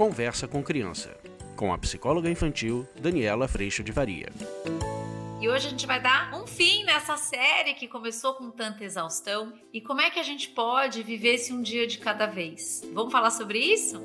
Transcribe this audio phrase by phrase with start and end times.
[0.00, 1.14] Conversa com Criança,
[1.54, 4.32] com a psicóloga infantil Daniela Freixo de Varia.
[5.38, 9.52] E hoje a gente vai dar um fim nessa série que começou com tanta exaustão
[9.70, 12.80] e como é que a gente pode viver esse um dia de cada vez.
[12.94, 14.02] Vamos falar sobre isso?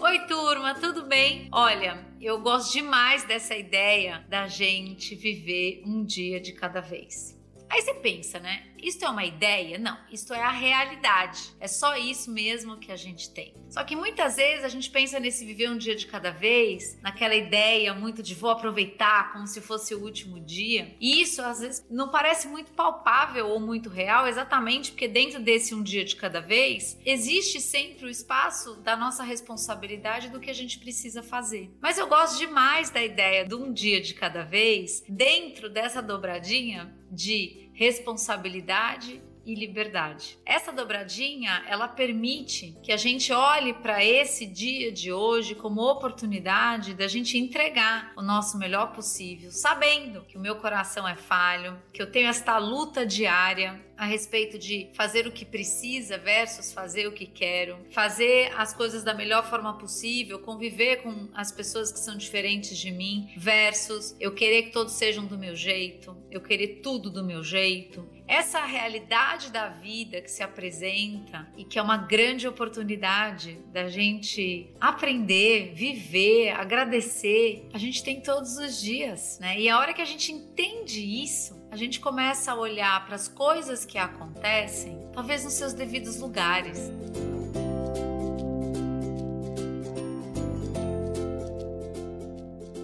[0.00, 1.48] Oi, turma, tudo bem?
[1.52, 7.43] Olha, eu gosto demais dessa ideia da gente viver um dia de cada vez.
[7.74, 8.66] Aí você pensa, né?
[8.80, 9.78] Isto é uma ideia?
[9.78, 11.40] Não, isto é a realidade.
[11.58, 13.52] É só isso mesmo que a gente tem.
[13.68, 17.34] Só que muitas vezes a gente pensa nesse viver um dia de cada vez, naquela
[17.34, 20.94] ideia muito de vou aproveitar como se fosse o último dia.
[21.00, 25.74] E isso às vezes não parece muito palpável ou muito real, exatamente porque dentro desse
[25.74, 30.54] um dia de cada vez existe sempre o espaço da nossa responsabilidade do que a
[30.54, 31.72] gente precisa fazer.
[31.80, 36.94] Mas eu gosto demais da ideia de um dia de cada vez dentro dessa dobradinha
[37.10, 40.38] de responsabilidade e liberdade.
[40.44, 46.94] Essa dobradinha, ela permite que a gente olhe para esse dia de hoje como oportunidade
[46.94, 52.00] da gente entregar o nosso melhor possível, sabendo que o meu coração é falho, que
[52.00, 57.12] eu tenho esta luta diária a respeito de fazer o que precisa versus fazer o
[57.12, 62.16] que quero, fazer as coisas da melhor forma possível, conviver com as pessoas que são
[62.16, 67.10] diferentes de mim versus eu querer que todos sejam do meu jeito, eu querer tudo
[67.10, 72.48] do meu jeito, essa realidade da vida que se apresenta e que é uma grande
[72.48, 79.60] oportunidade da gente aprender, viver, agradecer, a gente tem todos os dias, né?
[79.60, 83.26] E a hora que a gente entende isso, a gente começa a olhar para as
[83.26, 86.78] coisas que acontecem, talvez nos seus devidos lugares.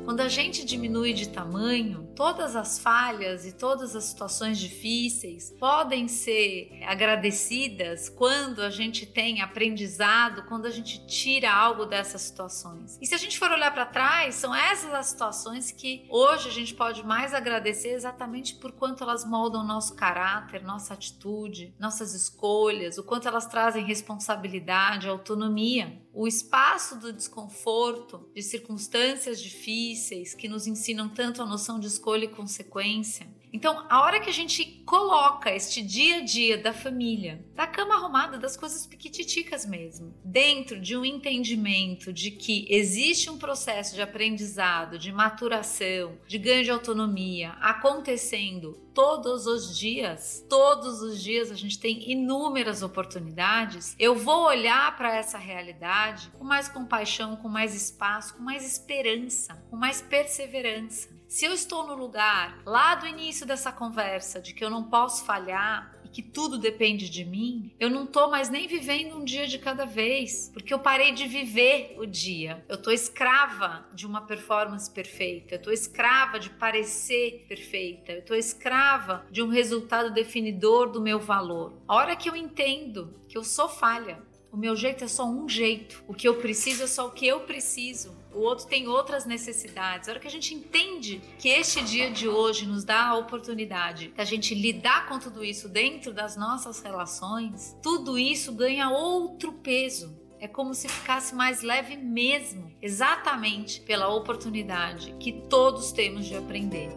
[0.05, 6.07] Quando a gente diminui de tamanho, todas as falhas e todas as situações difíceis podem
[6.07, 12.99] ser agradecidas quando a gente tem aprendizado, quando a gente tira algo dessas situações.
[13.01, 16.53] E se a gente for olhar para trás, são essas as situações que hoje a
[16.53, 22.99] gente pode mais agradecer exatamente por quanto elas moldam nosso caráter, nossa atitude, nossas escolhas,
[22.99, 26.03] o quanto elas trazem responsabilidade, autonomia.
[26.13, 32.10] O espaço do desconforto, de circunstâncias difíceis que nos ensinam tanto a noção de escolha
[32.11, 33.27] escolha e consequência.
[33.53, 37.97] Então, a hora que a gente coloca este dia a dia da família, da cama
[37.97, 44.03] arrumada, das coisas piquititicas mesmo, dentro de um entendimento de que existe um processo de
[44.03, 51.57] aprendizado, de maturação, de ganho de autonomia acontecendo todos os dias, todos os dias a
[51.57, 57.75] gente tem inúmeras oportunidades, eu vou olhar para essa realidade com mais compaixão, com mais
[57.75, 61.20] espaço, com mais esperança, com mais perseverança.
[61.31, 65.25] Se eu estou no lugar lá do início dessa conversa de que eu não posso
[65.25, 69.47] falhar e que tudo depende de mim, eu não estou mais nem vivendo um dia
[69.47, 72.65] de cada vez, porque eu parei de viver o dia.
[72.69, 78.37] Eu estou escrava de uma performance perfeita, eu estou escrava de parecer perfeita, eu estou
[78.37, 81.81] escrava de um resultado definidor do meu valor.
[81.87, 84.21] A hora que eu entendo que eu sou falha,
[84.53, 87.27] o meu jeito é só um jeito, o que eu preciso é só o que
[87.27, 90.09] eu preciso o outro tem outras necessidades.
[90.09, 94.09] A hora que a gente entende que este dia de hoje nos dá a oportunidade
[94.17, 100.19] da gente lidar com tudo isso dentro das nossas relações, tudo isso ganha outro peso.
[100.39, 106.89] É como se ficasse mais leve mesmo, exatamente pela oportunidade que todos temos de aprender.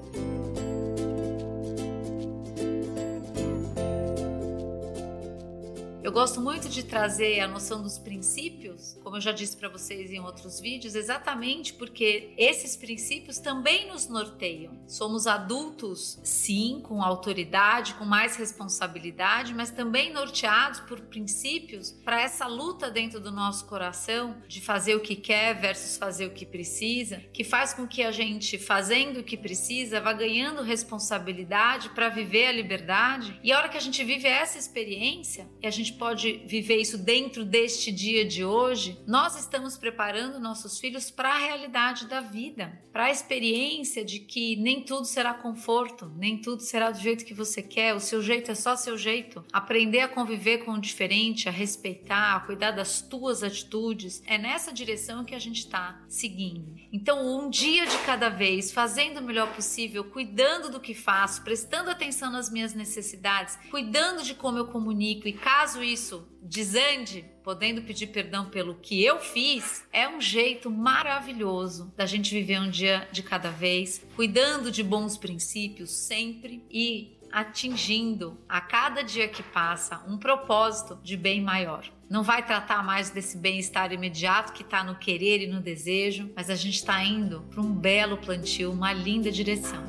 [6.04, 10.12] Eu gosto muito de trazer a noção dos princípios, como eu já disse para vocês
[10.12, 14.78] em outros vídeos, exatamente porque esses princípios também nos norteiam.
[14.86, 22.48] Somos adultos, sim, com autoridade, com mais responsabilidade, mas também norteados por princípios para essa
[22.48, 27.24] luta dentro do nosso coração de fazer o que quer versus fazer o que precisa,
[27.32, 32.48] que faz com que a gente, fazendo o que precisa, vá ganhando responsabilidade para viver
[32.48, 33.40] a liberdade.
[33.42, 36.98] E a hora que a gente vive essa experiência, e a gente pode viver isso
[36.98, 42.82] dentro deste dia de hoje, nós estamos preparando nossos filhos para a realidade da vida,
[42.92, 47.34] para a experiência de que nem tudo será conforto, nem tudo será do jeito que
[47.34, 49.44] você quer, o seu jeito é só seu jeito.
[49.52, 54.72] Aprender a conviver com o diferente, a respeitar, a cuidar das tuas atitudes, é nessa
[54.72, 56.74] direção que a gente está seguindo.
[56.92, 61.90] Então, um dia de cada vez, fazendo o melhor possível, cuidando do que faço, prestando
[61.90, 68.08] atenção nas minhas necessidades, cuidando de como eu comunico e caso isso desande, podendo pedir
[68.08, 73.22] perdão pelo que eu fiz, é um jeito maravilhoso da gente viver um dia de
[73.22, 80.18] cada vez, cuidando de bons princípios sempre e atingindo a cada dia que passa um
[80.18, 81.84] propósito de bem maior.
[82.08, 86.52] Não vai tratar mais desse bem-estar imediato que está no querer e no desejo, mas
[86.52, 89.84] a gente está indo para um belo plantio, uma linda direção.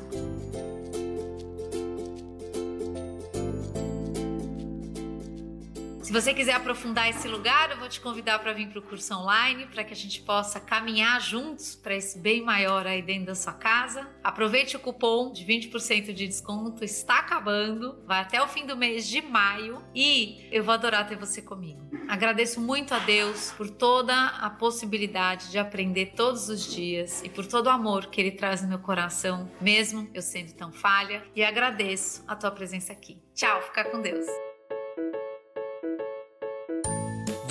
[6.05, 9.11] Se você quiser aprofundar esse lugar, eu vou te convidar para vir para o curso
[9.15, 13.33] online, para que a gente possa caminhar juntos para esse bem maior aí dentro da
[13.33, 14.07] sua casa.
[14.23, 19.07] Aproveite o cupom de 20% de desconto, está acabando, vai até o fim do mês
[19.07, 21.81] de maio e eu vou adorar ter você comigo.
[22.07, 27.47] Agradeço muito a Deus por toda a possibilidade de aprender todos os dias e por
[27.47, 31.43] todo o amor que Ele traz no meu coração, mesmo eu sendo tão falha, e
[31.43, 33.19] agradeço a tua presença aqui.
[33.33, 34.27] Tchau, fica com Deus.